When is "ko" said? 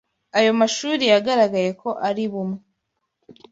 1.81-1.89